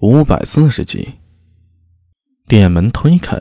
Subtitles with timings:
[0.00, 1.14] 五百四十集，
[2.46, 3.36] 店门推开，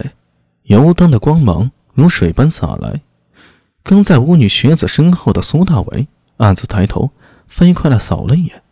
[0.64, 3.02] 油灯的光芒如水般洒来。
[3.84, 6.08] 跟在巫女学子身后的苏大伟
[6.38, 7.12] 暗自抬头，
[7.48, 8.64] 飞快的扫了一眼。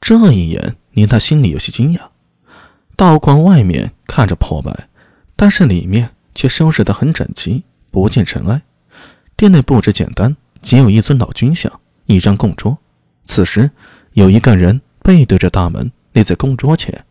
[0.00, 2.00] 这一眼令他心里有些惊讶。
[2.96, 4.88] 道观外面看着破败，
[5.36, 7.62] 但是里面却收拾得很整齐，
[7.92, 8.60] 不见尘埃。
[9.36, 11.72] 店内布置简单，仅有一尊老君像，
[12.06, 12.76] 一张供桌。
[13.24, 13.70] 此时，
[14.14, 17.04] 有一个人背对着大门，立在供桌前。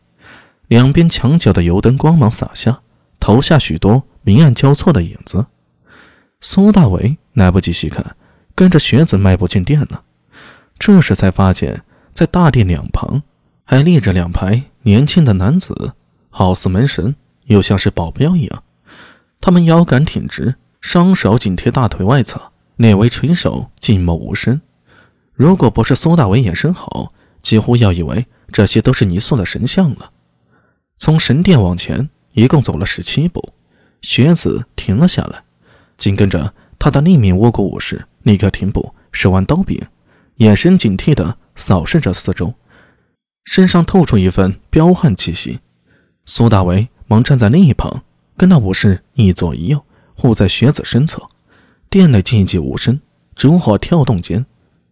[0.72, 2.80] 两边墙角的油灯光芒洒下，
[3.20, 5.48] 投下许多明暗交错的影子。
[6.40, 8.16] 苏大伟来不及细看，
[8.56, 10.06] 跟着学子迈步进店了。
[10.80, 13.22] 这时才发现，在大殿两旁
[13.66, 15.92] 还立着两排年轻的男子，
[16.30, 17.18] 好似门神，
[17.48, 18.64] 又像是保镖一样。
[19.42, 24.62] 他们腰杆挺直，双手紧贴大腿外侧，略微垂手，静默无声。
[25.34, 30.12] 如果不是苏大伟眼神好，几乎要以为这些都是泥塑的神像了。
[31.04, 33.54] 从神殿往前，一共走了十七步，
[34.04, 35.44] 学子停了下来。
[35.98, 39.82] 紧跟着，他的另一名倭国武士立刻停步，手腕刀柄，
[40.36, 42.54] 眼神警惕地扫视着四周，
[43.46, 45.62] 身上透出一份彪悍气息。
[46.26, 48.04] 苏大为忙站在另一旁，
[48.38, 51.28] 跟那武士一左一右，护在学子身侧。
[51.90, 53.02] 殿内寂寂无声，
[53.36, 54.46] 烛火跳动间，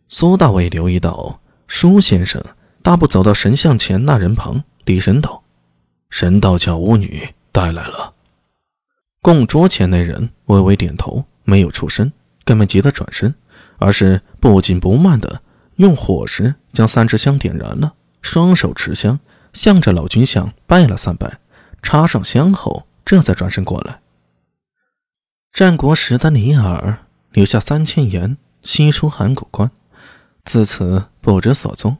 [0.08, 2.44] 苏大为留意到舒先生
[2.82, 5.39] 大步走到神像前那人旁，低声道。
[6.10, 8.14] 神道教巫女带来了。
[9.22, 12.12] 供桌前那人微微点头，没有出声，
[12.46, 13.36] 更没急得转身，
[13.78, 15.42] 而是不紧不慢地
[15.76, 19.20] 用火石将三支香点燃了，双手持香，
[19.52, 21.40] 向着老君像拜了三拜，
[21.84, 24.00] 插上香后，这才转身过来。
[25.52, 27.00] 战国时的尼尔
[27.34, 29.70] 留下三千言，西出函谷关，
[30.46, 31.98] 自此不知所踪。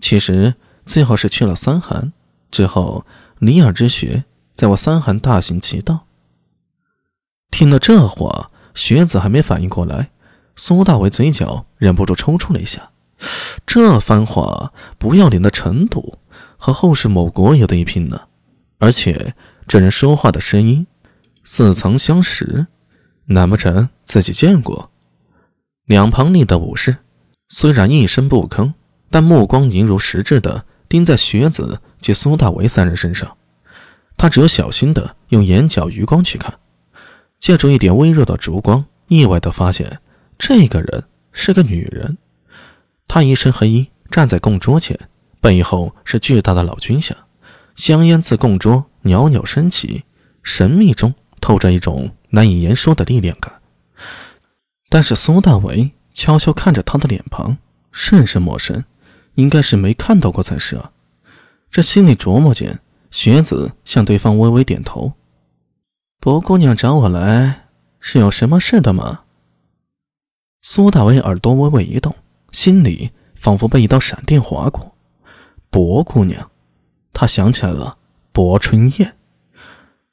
[0.00, 0.54] 其实
[0.86, 2.12] 最后是去了三韩
[2.50, 3.04] 之后。
[3.40, 6.06] 尼尔之学，在我三寒大行其道。
[7.50, 10.10] 听了这话，学子还没反应过来，
[10.56, 12.90] 苏大为嘴角忍不住抽搐了一下。
[13.66, 16.18] 这番话不要脸的程度，
[16.56, 18.22] 和后世某国有的一拼呢。
[18.78, 19.34] 而且
[19.66, 20.86] 这人说话的声音
[21.44, 22.66] 似曾相识，
[23.26, 24.90] 难不成自己见过？
[25.86, 26.96] 两旁立的武士
[27.48, 28.72] 虽然一声不吭，
[29.10, 31.80] 但目光凝如实质的盯在学子。
[32.04, 33.34] 及苏大为三人身上，
[34.18, 36.58] 他只有小心的用眼角余光去看，
[37.38, 40.00] 借助一点微弱的烛光，意外的发现
[40.36, 42.18] 这个人是个女人。
[43.08, 45.08] 她一身黑衣，站在供桌前，
[45.40, 47.16] 背后是巨大的老君像，
[47.74, 50.04] 香烟自供桌袅袅升起，
[50.42, 53.62] 神秘中透着一种难以言说的力量感。
[54.90, 57.56] 但是苏大为悄悄看着她的脸庞，
[57.90, 58.84] 甚是陌生，
[59.34, 60.92] 应该是没看到过才是啊。
[61.70, 62.80] 这心里琢磨间，
[63.10, 65.12] 学子向对方微微点头。
[66.20, 67.66] 薄姑娘找我来，
[68.00, 69.22] 是有什么事的吗？
[70.62, 72.14] 苏大为耳朵微微一动，
[72.50, 74.94] 心里仿佛被一道闪电划过。
[75.68, 76.50] 薄姑娘，
[77.12, 77.98] 他想起来了，
[78.32, 79.16] 薄春燕。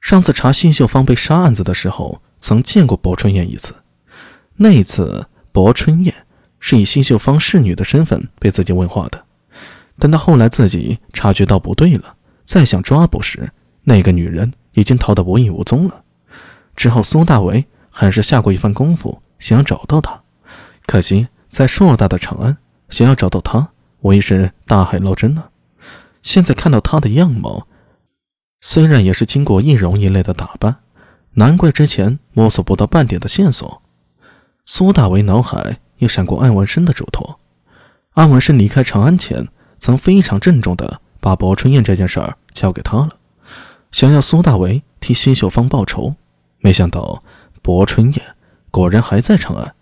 [0.01, 3.75] 上次查新秀芳被杀案子的时候，曾见过薄春燕一次。
[4.55, 6.25] 那一次，薄春燕
[6.61, 9.25] 是以新秀芳侍女的身份被自己问话的。
[9.99, 13.51] 等到后来自己察觉到不对了，再想抓捕时，
[13.83, 16.03] 那个女人已经逃得无影无踪了。
[16.75, 20.21] 之后苏大为还是下过一番功夫，想要找到她。
[20.85, 22.57] 可惜在硕大的长安，
[22.89, 23.69] 想要找到她，
[23.99, 25.49] 无疑是大海捞针了。
[26.21, 27.67] 现在看到她的样貌，
[28.61, 30.77] 虽然也是经过易容一类的打扮，
[31.33, 33.81] 难怪之前摸索不到半点的线索。
[34.65, 37.39] 苏大为脑海又闪过安文生的嘱托，
[38.11, 39.47] 安文生离开长安前。
[39.83, 43.17] 曾非常郑重地把薄春燕这件事儿交给他了，
[43.91, 46.13] 想要苏大为替新秀芳报仇。
[46.59, 47.23] 没想到
[47.63, 48.21] 薄春燕
[48.69, 49.73] 果然还在长安，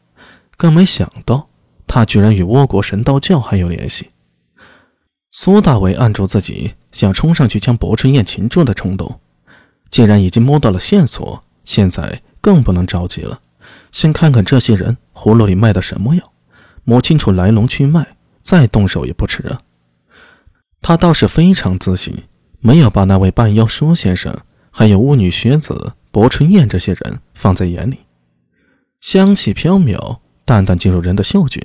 [0.56, 1.50] 更没想到
[1.85, 4.12] 他居然与倭国神道教还有联系。
[5.34, 9.19] 苏大为按住自己想冲上去将薄春燕擒住的冲动，
[9.89, 13.42] 既然已经摸到了线索，现在更不能着急了，
[13.92, 16.31] 先看看这些人葫芦里卖的什么药，
[16.86, 19.60] 摸清楚来龙去脉，再动手也不迟啊。
[20.81, 22.24] 他倒是非常自信，
[22.62, 24.33] 没有把那位半妖舒先生，
[24.71, 27.98] 还有巫女学子薄春燕这些人放在眼里。
[29.01, 31.62] 香气飘渺，淡淡进入人的嗅觉。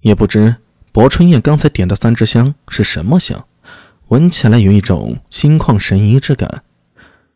[0.00, 0.56] 也不知
[0.90, 3.46] 薄春燕刚才点的三支香是什么香，
[4.08, 6.64] 闻起来有一种心旷神怡之感。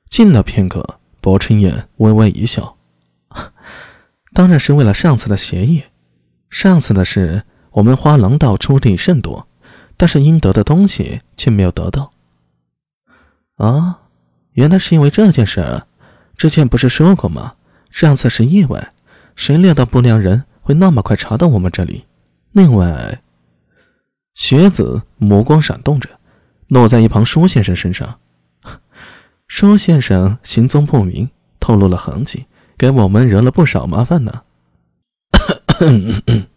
[0.08, 2.78] 静了片刻，薄春燕微微一笑
[4.38, 5.82] ：“当然是为了上次的协议。
[6.48, 7.42] 上次的事，
[7.72, 9.48] 我们花狼道出力甚多。”
[9.98, 12.12] 但是应得的东西却没有得到。
[13.56, 14.02] 啊，
[14.52, 15.82] 原来是因为这件事。
[16.36, 17.56] 之前不是说过吗？
[17.90, 18.92] 上次是意外，
[19.34, 22.04] 谁料到不良人会那么快查到我们这里？
[22.52, 23.20] 另外，
[24.36, 26.08] 学子目光闪动着，
[26.68, 28.20] 落在一旁舒先生身上。
[29.48, 32.46] 舒先生行踪不明，透露了痕迹，
[32.78, 34.42] 给我们惹了不少麻烦呢。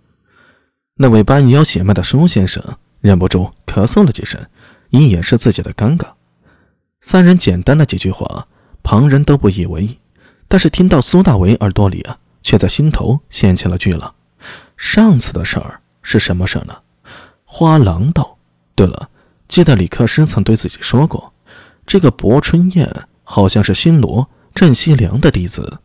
[0.95, 2.63] 那位半腰血脉的舒先生
[2.99, 4.39] 忍不住咳嗽了几声，
[4.91, 6.05] 以掩饰自己的尴尬。
[7.01, 8.47] 三人简单的几句话，
[8.83, 9.97] 旁人都不以为意，
[10.47, 14.13] 但是听到苏大为耳朵里啊，却在心头掀起了巨浪。
[14.77, 16.75] 上次的事儿是什么事儿呢？
[17.43, 18.37] 花郎道。
[18.75, 19.09] 对了，
[19.47, 21.33] 记得李克师曾对自己说过，
[21.85, 22.87] 这个薄春燕
[23.23, 25.79] 好像是新罗郑西凉的弟子。